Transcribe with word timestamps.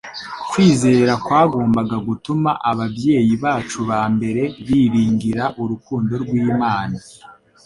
Kwizera 0.49 1.13
kwagombaga 1.25 1.97
gutuma 2.07 2.51
ababyeyi 2.71 3.33
bacu 3.43 3.79
ba 3.89 4.01
mbere 4.15 4.43
biringira 4.65 5.43
urukundo 5.61 6.13
rw'Imana, 6.23 6.97